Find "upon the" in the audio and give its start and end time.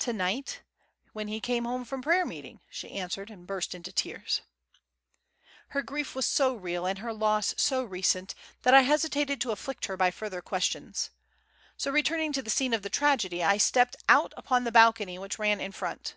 14.36-14.72